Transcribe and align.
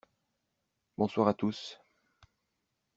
Bonsoir 0.97 1.27
à 1.27 1.35
tous. 1.35 1.79